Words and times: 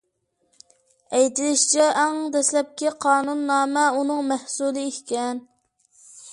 ئېيتىلىشىچە، 1.17 1.89
ئەڭ 2.03 2.17
دەسلەپكى 2.37 2.95
قانۇننامە 3.07 3.87
ئۇنىڭ 3.99 4.27
مەھسۇلى 4.33 4.89
ئىكەن. 4.91 5.47